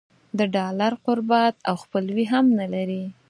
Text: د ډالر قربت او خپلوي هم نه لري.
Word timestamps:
د 0.37 0.39
ډالر 0.55 0.93
قربت 1.05 1.55
او 1.69 1.75
خپلوي 1.83 2.25
هم 2.33 2.45
نه 2.59 2.65
لري. 2.73 3.03